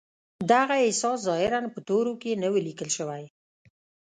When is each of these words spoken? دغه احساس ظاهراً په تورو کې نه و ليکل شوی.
دغه 0.51 0.75
احساس 0.85 1.17
ظاهراً 1.27 1.61
په 1.75 1.79
تورو 1.87 2.13
کې 2.21 2.31
نه 2.41 2.47
و 2.51 2.55
ليکل 2.67 2.89
شوی. 2.97 3.23